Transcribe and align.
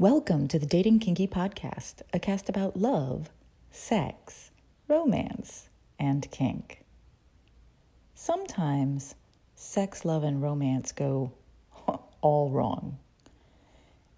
Welcome 0.00 0.48
to 0.48 0.58
the 0.58 0.64
Dating 0.64 0.98
Kinky 0.98 1.26
Podcast, 1.26 1.96
a 2.14 2.18
cast 2.18 2.48
about 2.48 2.74
love, 2.74 3.28
sex, 3.70 4.50
romance, 4.88 5.68
and 5.98 6.30
kink. 6.30 6.86
Sometimes 8.14 9.14
sex, 9.54 10.06
love, 10.06 10.24
and 10.24 10.40
romance 10.40 10.92
go 10.92 11.32
all 12.22 12.48
wrong. 12.48 12.96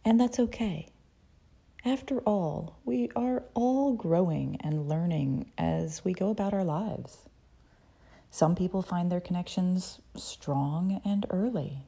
And 0.05 0.21
that's 0.21 0.39
okay. 0.39 0.87
After 1.85 2.21
all, 2.21 2.79
we 2.85 3.11
are 3.17 3.43
all 3.55 3.93
growing 3.95 4.59
and 4.61 4.89
learning 4.89 5.51
as 5.59 6.05
we 6.05 6.13
go 6.13 6.31
about 6.31 6.55
our 6.55 6.63
lives. 6.63 7.29
Some 8.31 8.55
people 8.55 8.83
find 8.83 9.11
their 9.11 9.21
connections 9.21 9.99
strong 10.15 11.01
and 11.05 11.27
early. 11.29 11.79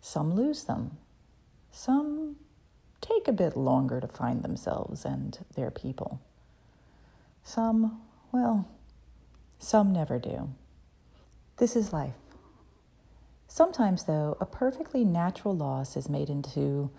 Some 0.00 0.32
lose 0.32 0.62
them. 0.62 0.98
Some 1.72 2.36
take 3.10 3.28
a 3.28 3.32
bit 3.32 3.56
longer 3.56 4.00
to 4.00 4.08
find 4.08 4.42
themselves 4.42 5.04
and 5.04 5.38
their 5.54 5.70
people. 5.70 6.20
Some, 7.42 8.00
well, 8.32 8.68
some 9.58 9.92
never 9.92 10.18
do. 10.18 10.50
This 11.56 11.76
is 11.76 11.92
life. 11.92 12.14
Sometimes, 13.48 14.04
though, 14.04 14.36
a 14.40 14.46
perfectly 14.46 15.04
natural 15.04 15.56
loss 15.56 15.96
is 15.96 16.08
made 16.08 16.30
into 16.30 16.90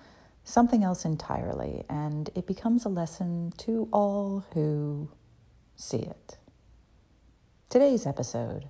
something 0.44 0.84
else 0.84 1.06
entirely, 1.06 1.84
and 1.90 2.30
it 2.36 2.46
becomes 2.46 2.84
a 2.84 2.90
lesson 2.90 3.54
to 3.58 3.88
all 3.94 4.46
who 4.54 5.10
see 5.76 6.00
it. 6.00 6.38
Today's 7.70 8.06
episode 8.06 8.66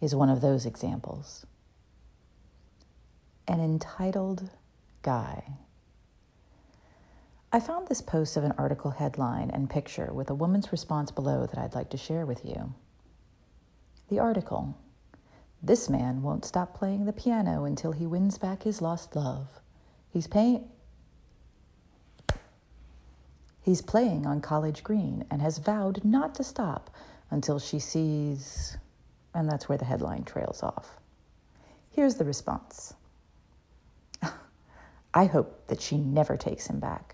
is 0.00 0.14
one 0.14 0.30
of 0.30 0.40
those 0.40 0.64
examples. 0.64 1.44
An 3.46 3.60
entitled 3.60 4.50
guy. 5.02 5.44
I 7.54 7.60
found 7.60 7.86
this 7.86 8.00
post 8.00 8.36
of 8.36 8.42
an 8.42 8.54
article 8.58 8.90
headline 8.90 9.48
and 9.50 9.70
picture 9.70 10.12
with 10.12 10.28
a 10.28 10.34
woman's 10.34 10.72
response 10.72 11.12
below 11.12 11.46
that 11.46 11.56
I'd 11.56 11.76
like 11.76 11.88
to 11.90 11.96
share 11.96 12.26
with 12.26 12.44
you. 12.44 12.74
The 14.08 14.18
article 14.18 14.76
This 15.62 15.88
man 15.88 16.20
won't 16.20 16.44
stop 16.44 16.74
playing 16.74 17.04
the 17.04 17.12
piano 17.12 17.62
until 17.62 17.92
he 17.92 18.08
wins 18.08 18.38
back 18.38 18.64
his 18.64 18.82
lost 18.82 19.14
love. 19.14 19.60
He's 20.10 20.26
paying. 20.26 20.68
He's 23.62 23.82
playing 23.82 24.26
on 24.26 24.40
College 24.40 24.82
Green 24.82 25.24
and 25.30 25.40
has 25.40 25.58
vowed 25.58 26.04
not 26.04 26.34
to 26.34 26.42
stop 26.42 26.90
until 27.30 27.60
she 27.60 27.78
sees. 27.78 28.76
And 29.32 29.48
that's 29.48 29.68
where 29.68 29.78
the 29.78 29.84
headline 29.84 30.24
trails 30.24 30.64
off. 30.64 30.98
Here's 31.92 32.16
the 32.16 32.24
response 32.24 32.94
I 35.14 35.26
hope 35.26 35.68
that 35.68 35.80
she 35.80 35.98
never 35.98 36.36
takes 36.36 36.66
him 36.66 36.80
back. 36.80 37.13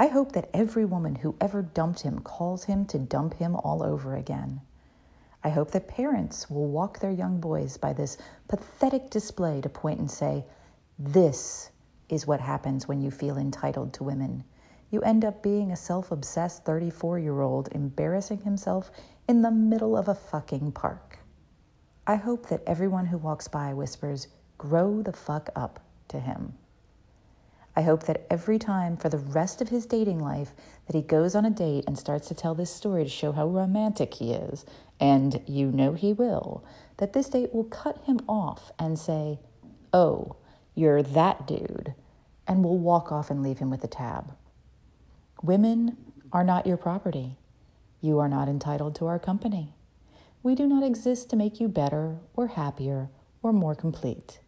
I 0.00 0.06
hope 0.06 0.30
that 0.32 0.48
every 0.54 0.84
woman 0.84 1.16
who 1.16 1.34
ever 1.40 1.60
dumped 1.60 2.02
him 2.02 2.20
calls 2.20 2.62
him 2.64 2.86
to 2.86 3.00
dump 3.00 3.34
him 3.34 3.56
all 3.56 3.82
over 3.82 4.14
again. 4.14 4.60
I 5.42 5.48
hope 5.48 5.72
that 5.72 5.88
parents 5.88 6.48
will 6.48 6.68
walk 6.68 7.00
their 7.00 7.10
young 7.10 7.40
boys 7.40 7.76
by 7.76 7.92
this 7.94 8.16
pathetic 8.46 9.10
display 9.10 9.60
to 9.60 9.68
point 9.68 9.98
and 9.98 10.08
say, 10.08 10.44
This 11.00 11.72
is 12.08 12.28
what 12.28 12.40
happens 12.40 12.86
when 12.86 13.00
you 13.00 13.10
feel 13.10 13.36
entitled 13.36 13.92
to 13.94 14.04
women. 14.04 14.44
You 14.90 15.00
end 15.02 15.24
up 15.24 15.42
being 15.42 15.72
a 15.72 15.76
self 15.76 16.12
obsessed 16.12 16.64
34 16.64 17.18
year 17.18 17.40
old 17.40 17.68
embarrassing 17.72 18.42
himself 18.42 18.92
in 19.26 19.42
the 19.42 19.50
middle 19.50 19.96
of 19.96 20.06
a 20.06 20.14
fucking 20.14 20.72
park. 20.72 21.18
I 22.06 22.14
hope 22.14 22.46
that 22.50 22.62
everyone 22.68 23.06
who 23.06 23.18
walks 23.18 23.48
by 23.48 23.74
whispers, 23.74 24.28
Grow 24.58 25.02
the 25.02 25.12
fuck 25.12 25.50
up 25.56 25.80
to 26.06 26.20
him. 26.20 26.54
I 27.78 27.82
hope 27.82 28.06
that 28.06 28.26
every 28.28 28.58
time 28.58 28.96
for 28.96 29.08
the 29.08 29.18
rest 29.18 29.62
of 29.62 29.68
his 29.68 29.86
dating 29.86 30.18
life 30.18 30.50
that 30.88 30.96
he 30.96 31.00
goes 31.00 31.36
on 31.36 31.44
a 31.44 31.50
date 31.50 31.84
and 31.86 31.96
starts 31.96 32.26
to 32.26 32.34
tell 32.34 32.52
this 32.52 32.74
story 32.74 33.04
to 33.04 33.08
show 33.08 33.30
how 33.30 33.46
romantic 33.46 34.14
he 34.14 34.32
is, 34.32 34.66
and 34.98 35.40
you 35.46 35.70
know 35.70 35.92
he 35.92 36.12
will, 36.12 36.64
that 36.96 37.12
this 37.12 37.28
date 37.28 37.54
will 37.54 37.62
cut 37.62 38.02
him 38.02 38.18
off 38.28 38.72
and 38.80 38.98
say, 38.98 39.38
"Oh, 39.92 40.34
you're 40.74 41.04
that 41.04 41.46
dude," 41.46 41.94
and 42.48 42.64
will 42.64 42.78
walk 42.78 43.12
off 43.12 43.30
and 43.30 43.44
leave 43.44 43.60
him 43.60 43.70
with 43.70 43.84
a 43.84 43.86
tab. 43.86 44.34
Women 45.40 45.96
are 46.32 46.42
not 46.42 46.66
your 46.66 46.78
property. 46.78 47.38
You 48.00 48.18
are 48.18 48.28
not 48.28 48.48
entitled 48.48 48.96
to 48.96 49.06
our 49.06 49.20
company. 49.20 49.76
We 50.42 50.56
do 50.56 50.66
not 50.66 50.82
exist 50.82 51.30
to 51.30 51.36
make 51.36 51.60
you 51.60 51.68
better 51.68 52.18
or 52.34 52.48
happier 52.48 53.08
or 53.40 53.52
more 53.52 53.76
complete. 53.76 54.40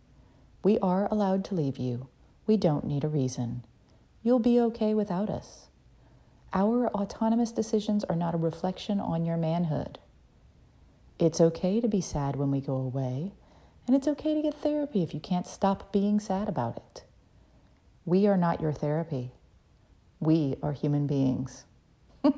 We 0.64 0.80
are 0.80 1.06
allowed 1.12 1.44
to 1.44 1.54
leave 1.54 1.78
you 1.78 2.08
we 2.46 2.56
don't 2.56 2.84
need 2.84 3.04
a 3.04 3.08
reason. 3.08 3.64
You'll 4.22 4.38
be 4.38 4.60
okay 4.60 4.94
without 4.94 5.30
us. 5.30 5.68
Our 6.52 6.88
autonomous 6.88 7.52
decisions 7.52 8.04
are 8.04 8.16
not 8.16 8.34
a 8.34 8.38
reflection 8.38 8.98
on 9.00 9.24
your 9.24 9.36
manhood. 9.36 9.98
It's 11.18 11.40
okay 11.40 11.80
to 11.80 11.88
be 11.88 12.00
sad 12.00 12.36
when 12.36 12.50
we 12.50 12.60
go 12.60 12.74
away, 12.74 13.32
and 13.86 13.94
it's 13.94 14.08
okay 14.08 14.34
to 14.34 14.42
get 14.42 14.54
therapy 14.54 15.02
if 15.02 15.14
you 15.14 15.20
can't 15.20 15.46
stop 15.46 15.92
being 15.92 16.18
sad 16.18 16.48
about 16.48 16.76
it. 16.76 17.04
We 18.04 18.26
are 18.26 18.36
not 18.36 18.60
your 18.60 18.72
therapy. 18.72 19.30
We 20.18 20.56
are 20.62 20.72
human 20.72 21.06
beings. 21.06 21.64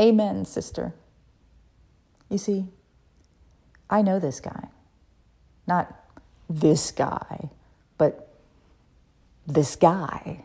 Amen, 0.00 0.44
sister. 0.44 0.94
You 2.28 2.38
see, 2.38 2.66
I 3.88 4.02
know 4.02 4.18
this 4.18 4.40
guy. 4.40 4.68
Not 5.66 5.94
this 6.48 6.90
guy, 6.90 7.50
but 7.98 8.32
this 9.46 9.76
guy. 9.76 10.44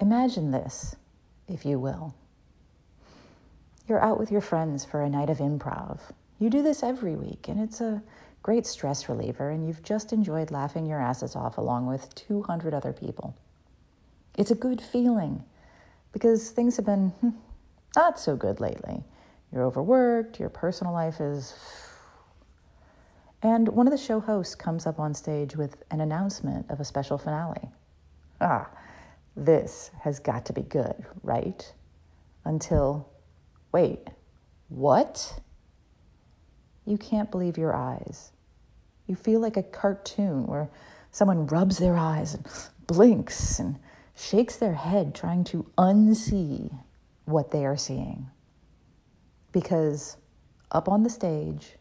Imagine 0.00 0.50
this, 0.50 0.96
if 1.48 1.64
you 1.64 1.78
will. 1.78 2.14
You're 3.88 4.02
out 4.02 4.18
with 4.18 4.30
your 4.30 4.40
friends 4.40 4.84
for 4.84 5.02
a 5.02 5.10
night 5.10 5.30
of 5.30 5.38
improv. 5.38 5.98
You 6.38 6.50
do 6.50 6.62
this 6.62 6.82
every 6.82 7.16
week, 7.16 7.48
and 7.48 7.60
it's 7.60 7.80
a 7.80 8.02
great 8.42 8.66
stress 8.66 9.08
reliever, 9.08 9.50
and 9.50 9.66
you've 9.66 9.82
just 9.82 10.12
enjoyed 10.12 10.50
laughing 10.50 10.86
your 10.86 11.00
asses 11.00 11.34
off 11.34 11.58
along 11.58 11.86
with 11.86 12.14
200 12.14 12.74
other 12.74 12.92
people. 12.92 13.34
It's 14.36 14.50
a 14.50 14.54
good 14.54 14.80
feeling 14.80 15.44
because 16.12 16.50
things 16.50 16.76
have 16.76 16.86
been 16.86 17.10
hmm, 17.20 17.30
not 17.96 18.20
so 18.20 18.36
good 18.36 18.60
lately. 18.60 19.02
You're 19.52 19.64
overworked, 19.64 20.38
your 20.38 20.48
personal 20.48 20.92
life 20.92 21.20
is 21.20 21.54
and 23.42 23.68
one 23.68 23.86
of 23.86 23.92
the 23.92 23.98
show 23.98 24.20
hosts 24.20 24.54
comes 24.54 24.86
up 24.86 24.98
on 24.98 25.14
stage 25.14 25.56
with 25.56 25.82
an 25.90 26.00
announcement 26.00 26.68
of 26.70 26.80
a 26.80 26.84
special 26.84 27.18
finale. 27.18 27.68
Ah, 28.40 28.68
this 29.36 29.90
has 30.00 30.18
got 30.18 30.44
to 30.46 30.52
be 30.52 30.62
good, 30.62 31.06
right? 31.22 31.72
Until, 32.44 33.08
wait, 33.72 34.08
what? 34.68 35.40
You 36.84 36.98
can't 36.98 37.30
believe 37.30 37.56
your 37.56 37.74
eyes. 37.74 38.32
You 39.06 39.14
feel 39.14 39.40
like 39.40 39.56
a 39.56 39.62
cartoon 39.62 40.46
where 40.46 40.68
someone 41.12 41.46
rubs 41.46 41.78
their 41.78 41.96
eyes 41.96 42.34
and 42.34 42.46
blinks 42.86 43.60
and 43.60 43.78
shakes 44.16 44.56
their 44.56 44.74
head 44.74 45.14
trying 45.14 45.44
to 45.44 45.64
unsee 45.78 46.76
what 47.24 47.50
they 47.50 47.64
are 47.64 47.76
seeing. 47.76 48.28
Because 49.52 50.16
up 50.72 50.88
on 50.88 51.04
the 51.04 51.10
stage, 51.10 51.77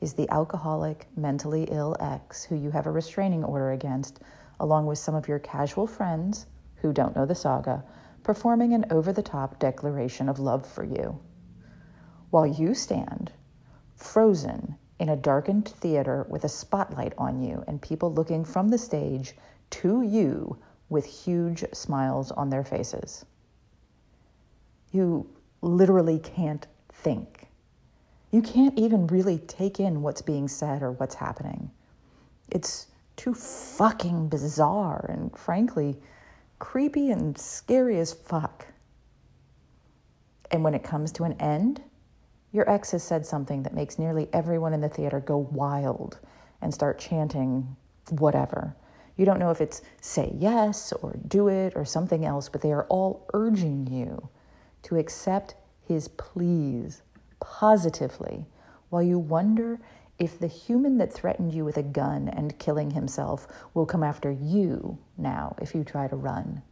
is 0.00 0.14
the 0.14 0.30
alcoholic, 0.30 1.06
mentally 1.16 1.64
ill 1.70 1.96
ex 2.00 2.44
who 2.44 2.54
you 2.54 2.70
have 2.70 2.86
a 2.86 2.90
restraining 2.90 3.42
order 3.42 3.70
against, 3.70 4.20
along 4.60 4.86
with 4.86 4.98
some 4.98 5.14
of 5.14 5.28
your 5.28 5.38
casual 5.38 5.86
friends 5.86 6.46
who 6.76 6.92
don't 6.92 7.16
know 7.16 7.26
the 7.26 7.34
saga, 7.34 7.82
performing 8.22 8.74
an 8.74 8.84
over 8.90 9.12
the 9.12 9.22
top 9.22 9.58
declaration 9.58 10.28
of 10.28 10.38
love 10.38 10.66
for 10.66 10.84
you. 10.84 11.18
While 12.30 12.46
you 12.46 12.74
stand, 12.74 13.32
frozen 13.94 14.76
in 14.98 15.08
a 15.08 15.16
darkened 15.16 15.68
theater 15.68 16.26
with 16.28 16.44
a 16.44 16.48
spotlight 16.48 17.12
on 17.18 17.40
you 17.40 17.64
and 17.66 17.80
people 17.80 18.12
looking 18.12 18.44
from 18.44 18.68
the 18.68 18.78
stage 18.78 19.34
to 19.70 20.02
you 20.02 20.58
with 20.88 21.04
huge 21.04 21.64
smiles 21.72 22.30
on 22.32 22.50
their 22.50 22.64
faces. 22.64 23.24
You 24.92 25.28
literally 25.62 26.18
can't 26.18 26.66
think 26.92 27.45
you 28.30 28.42
can't 28.42 28.78
even 28.78 29.06
really 29.06 29.38
take 29.38 29.80
in 29.80 30.02
what's 30.02 30.22
being 30.22 30.48
said 30.48 30.82
or 30.82 30.92
what's 30.92 31.14
happening. 31.14 31.70
It's 32.50 32.88
too 33.16 33.34
fucking 33.34 34.28
bizarre 34.28 35.06
and 35.08 35.36
frankly 35.36 35.96
creepy 36.58 37.10
and 37.10 37.36
scary 37.38 37.98
as 37.98 38.12
fuck. 38.12 38.66
And 40.50 40.62
when 40.62 40.74
it 40.74 40.84
comes 40.84 41.12
to 41.12 41.24
an 41.24 41.32
end, 41.40 41.82
your 42.52 42.68
ex 42.70 42.92
has 42.92 43.02
said 43.02 43.26
something 43.26 43.62
that 43.64 43.74
makes 43.74 43.98
nearly 43.98 44.28
everyone 44.32 44.72
in 44.72 44.80
the 44.80 44.88
theater 44.88 45.20
go 45.20 45.38
wild 45.38 46.18
and 46.62 46.72
start 46.72 46.98
chanting 46.98 47.76
whatever. 48.10 48.74
You 49.16 49.24
don't 49.24 49.38
know 49.38 49.50
if 49.50 49.60
it's 49.60 49.82
say 50.00 50.32
yes 50.36 50.92
or 50.92 51.18
do 51.28 51.48
it 51.48 51.72
or 51.74 51.84
something 51.84 52.24
else, 52.24 52.48
but 52.48 52.60
they 52.60 52.72
are 52.72 52.84
all 52.84 53.28
urging 53.34 53.86
you 53.86 54.28
to 54.82 54.96
accept 54.96 55.54
his 55.86 56.08
pleas 56.08 57.02
positively 57.40 58.46
while 58.90 59.02
you 59.02 59.18
wonder 59.18 59.78
if 60.18 60.38
the 60.38 60.46
human 60.46 60.98
that 60.98 61.12
threatened 61.12 61.52
you 61.52 61.64
with 61.64 61.76
a 61.76 61.82
gun 61.82 62.28
and 62.28 62.58
killing 62.58 62.90
himself 62.90 63.46
will 63.74 63.86
come 63.86 64.02
after 64.02 64.30
you 64.30 64.98
now 65.18 65.54
if 65.60 65.74
you 65.74 65.84
try 65.84 66.08
to 66.08 66.16
run. 66.16 66.62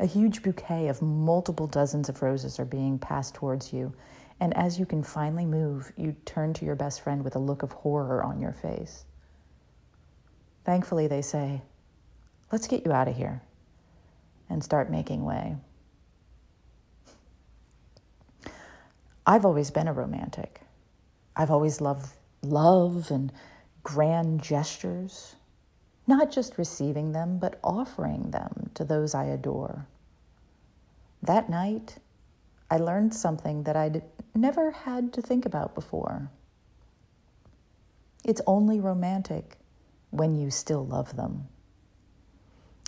A 0.00 0.06
huge 0.06 0.42
bouquet 0.42 0.88
of 0.88 1.02
multiple 1.02 1.66
dozens 1.66 2.08
of 2.08 2.22
roses 2.22 2.58
are 2.58 2.64
being 2.64 2.98
passed 2.98 3.34
towards 3.34 3.72
you, 3.72 3.92
and 4.40 4.56
as 4.56 4.78
you 4.78 4.86
can 4.86 5.02
finally 5.02 5.46
move, 5.46 5.92
you 5.96 6.16
turn 6.24 6.52
to 6.54 6.64
your 6.64 6.74
best 6.74 7.02
friend 7.02 7.22
with 7.22 7.36
a 7.36 7.38
look 7.38 7.62
of 7.62 7.70
horror 7.70 8.22
on 8.24 8.40
your 8.40 8.52
face. 8.52 9.04
Thankfully, 10.64 11.06
they 11.06 11.22
say, 11.22 11.62
Let's 12.50 12.66
get 12.66 12.84
you 12.84 12.92
out 12.92 13.08
of 13.08 13.16
here 13.16 13.42
and 14.50 14.62
start 14.62 14.90
making 14.90 15.24
way. 15.24 15.56
I've 19.26 19.44
always 19.44 19.70
been 19.70 19.88
a 19.88 19.92
romantic. 19.92 20.62
I've 21.36 21.50
always 21.50 21.80
loved 21.80 22.12
love 22.42 23.10
and 23.10 23.32
grand 23.82 24.42
gestures, 24.42 25.36
not 26.06 26.32
just 26.32 26.58
receiving 26.58 27.12
them, 27.12 27.38
but 27.38 27.58
offering 27.62 28.30
them 28.30 28.70
to 28.74 28.84
those 28.84 29.14
I 29.14 29.24
adore. 29.24 29.86
That 31.22 31.48
night, 31.48 31.98
I 32.70 32.78
learned 32.78 33.14
something 33.14 33.62
that 33.62 33.76
I'd 33.76 34.02
never 34.34 34.72
had 34.72 35.12
to 35.12 35.22
think 35.22 35.46
about 35.46 35.74
before. 35.74 36.30
It's 38.24 38.40
only 38.46 38.80
romantic 38.80 39.56
when 40.10 40.34
you 40.34 40.50
still 40.50 40.84
love 40.84 41.16
them. 41.16 41.48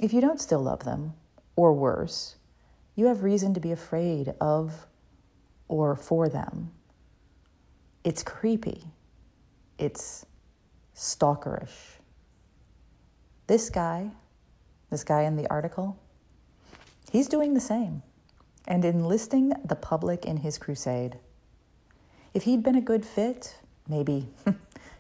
If 0.03 0.13
you 0.13 0.21
don't 0.21 0.41
still 0.41 0.63
love 0.63 0.85
them, 0.85 1.15
or 1.57 1.73
worse, 1.73 2.37
you 2.97 3.07
have 3.07 3.23
reason 3.23 3.55
to 3.55 3.61
be 3.61 3.71
afraid 3.71 4.35
of 4.41 4.87
or 5.69 5.97
for 5.97 6.29
them. 6.29 6.71
It's 8.03 8.23
creepy. 8.23 8.85
It's 9.79 10.27
stalkerish. 10.95 11.99
This 13.47 13.71
guy, 13.71 14.11
this 14.91 15.05
guy 15.05 15.23
in 15.23 15.37
the 15.37 15.49
article, 15.51 15.99
he's 17.11 17.29
doing 17.29 17.55
the 17.55 17.61
same 17.61 18.03
and 18.67 18.85
enlisting 18.85 19.53
the 19.65 19.77
public 19.77 20.25
in 20.25 20.39
his 20.39 20.59
crusade. 20.59 21.19
If 22.33 22.45
he'd 22.45 22.63
been 22.63 22.77
a 22.77 22.81
good 22.81 23.05
fit, 23.05 23.59
maybe 23.89 24.29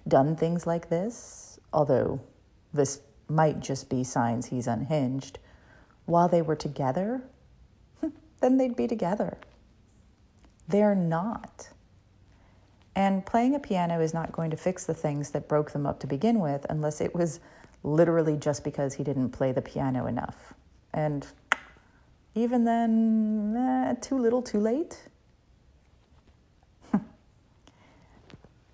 done 0.08 0.36
things 0.36 0.66
like 0.66 0.88
this, 0.88 1.58
although 1.72 2.20
this 2.72 3.00
might 3.28 3.60
just 3.60 3.88
be 3.88 4.04
signs 4.04 4.46
he's 4.46 4.66
unhinged, 4.66 5.38
while 6.06 6.28
they 6.28 6.42
were 6.42 6.56
together, 6.56 7.22
then 8.40 8.58
they'd 8.58 8.76
be 8.76 8.86
together. 8.86 9.38
They're 10.68 10.94
not. 10.94 11.68
And 12.96 13.26
playing 13.26 13.54
a 13.54 13.58
piano 13.58 14.00
is 14.00 14.14
not 14.14 14.32
going 14.32 14.50
to 14.50 14.56
fix 14.56 14.84
the 14.84 14.94
things 14.94 15.30
that 15.30 15.48
broke 15.48 15.72
them 15.72 15.86
up 15.86 15.98
to 16.00 16.06
begin 16.06 16.38
with 16.38 16.64
unless 16.70 17.00
it 17.00 17.14
was 17.14 17.40
literally 17.82 18.36
just 18.36 18.64
because 18.64 18.94
he 18.94 19.04
didn't 19.04 19.30
play 19.30 19.52
the 19.52 19.62
piano 19.62 20.06
enough. 20.06 20.54
And 20.92 21.26
even 22.34 22.64
then, 22.64 23.54
eh, 23.56 23.94
too 24.00 24.18
little, 24.18 24.42
too 24.42 24.58
late. 24.60 25.08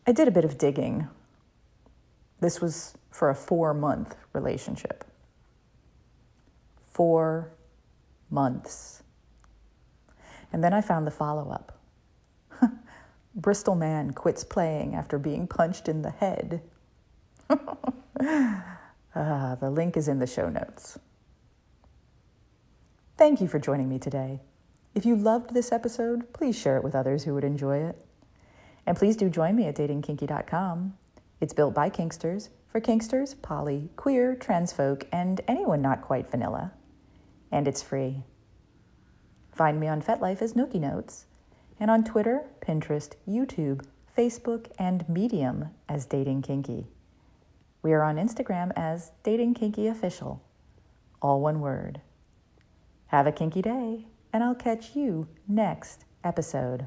I 0.06 0.12
did 0.12 0.28
a 0.28 0.30
bit 0.30 0.44
of 0.44 0.58
digging. 0.58 1.08
This 2.40 2.60
was 2.60 2.94
for 3.10 3.30
a 3.30 3.34
four 3.34 3.74
month 3.74 4.16
relationship. 4.32 5.04
Four 6.92 7.50
months. 8.30 9.02
And 10.52 10.62
then 10.62 10.72
I 10.72 10.80
found 10.80 11.06
the 11.06 11.10
follow 11.10 11.50
up. 11.50 11.79
Bristol 13.34 13.76
man 13.76 14.12
quits 14.12 14.42
playing 14.42 14.94
after 14.94 15.18
being 15.18 15.46
punched 15.46 15.88
in 15.88 16.02
the 16.02 16.10
head. 16.10 16.62
uh, 17.48 17.56
the 19.56 19.70
link 19.70 19.96
is 19.96 20.08
in 20.08 20.18
the 20.18 20.26
show 20.26 20.48
notes. 20.48 20.98
Thank 23.16 23.40
you 23.40 23.48
for 23.48 23.58
joining 23.58 23.88
me 23.88 23.98
today. 23.98 24.40
If 24.94 25.06
you 25.06 25.14
loved 25.14 25.54
this 25.54 25.70
episode, 25.70 26.32
please 26.32 26.58
share 26.58 26.76
it 26.76 26.82
with 26.82 26.94
others 26.94 27.22
who 27.22 27.34
would 27.34 27.44
enjoy 27.44 27.78
it. 27.78 27.96
And 28.86 28.96
please 28.96 29.16
do 29.16 29.30
join 29.30 29.54
me 29.54 29.66
at 29.66 29.76
datingkinky.com. 29.76 30.94
It's 31.40 31.52
built 31.52 31.74
by 31.74 31.90
Kinksters 31.90 32.48
for 32.66 32.80
Kinksters, 32.80 33.40
poly, 33.40 33.90
queer, 33.96 34.34
trans 34.34 34.72
folk, 34.72 35.06
and 35.12 35.40
anyone 35.46 35.82
not 35.82 36.02
quite 36.02 36.30
vanilla. 36.30 36.72
And 37.52 37.68
it's 37.68 37.82
free. 37.82 38.24
Find 39.52 39.78
me 39.78 39.86
on 39.86 40.02
FetLife 40.02 40.42
as 40.42 40.54
Nookie 40.54 40.80
Notes 40.80 41.26
and 41.80 41.90
on 41.90 42.04
Twitter, 42.04 42.44
Pinterest, 42.70 43.14
YouTube, 43.28 43.84
Facebook, 44.16 44.70
and 44.78 45.08
Medium 45.08 45.70
as 45.88 46.06
Dating 46.06 46.40
Kinky. 46.40 46.86
We 47.82 47.92
are 47.92 48.04
on 48.04 48.14
Instagram 48.14 48.70
as 48.76 49.10
Dating 49.24 49.54
Kinky 49.54 49.88
Official, 49.88 50.40
all 51.20 51.40
one 51.40 51.60
word. 51.60 52.00
Have 53.08 53.26
a 53.26 53.32
kinky 53.32 53.60
day, 53.60 54.06
and 54.32 54.44
I'll 54.44 54.54
catch 54.54 54.94
you 54.94 55.26
next 55.48 56.04
episode. 56.22 56.86